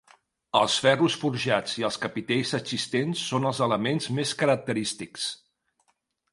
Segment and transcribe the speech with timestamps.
[0.59, 5.31] Els ferros forjats i els capitells existents són els elements més característics.